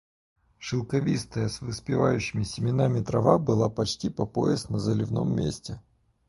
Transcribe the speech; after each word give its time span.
Шелковистая 0.57 1.47
с 1.47 1.61
выспевающими 1.61 2.41
семенами 2.41 3.03
трава 3.03 3.37
была 3.37 3.69
почти 3.69 4.09
по 4.09 4.25
пояс 4.25 4.67
на 4.67 4.79
заливном 4.79 5.35
месте. 5.35 5.79